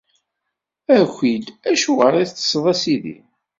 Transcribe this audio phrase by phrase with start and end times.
[0.99, 1.45] Aki-d!
[1.71, 3.17] Acuɣer i teṭṭṣeḍ, a Sidi?